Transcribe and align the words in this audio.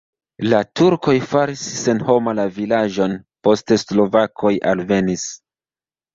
La 0.51 0.59
turkoj 0.77 1.13
faris 1.33 1.65
senhoma 1.81 2.33
la 2.39 2.47
vilaĝon, 2.57 3.15
poste 3.49 3.79
slovakoj 3.83 4.55
alvenis. 4.75 5.29